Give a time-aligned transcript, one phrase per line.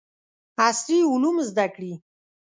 [0.67, 1.93] عصري علوم زده کړي.